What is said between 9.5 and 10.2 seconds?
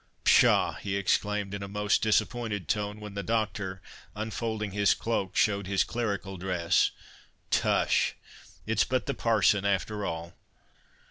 after